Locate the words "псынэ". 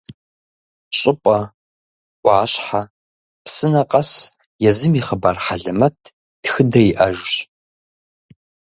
3.43-3.83